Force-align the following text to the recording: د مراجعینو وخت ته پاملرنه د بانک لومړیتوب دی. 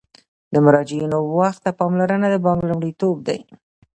د 0.53 0.55
مراجعینو 0.65 1.19
وخت 1.37 1.59
ته 1.65 1.71
پاملرنه 1.79 2.27
د 2.29 2.35
بانک 2.45 2.61
لومړیتوب 2.69 3.15
دی. 3.27 3.39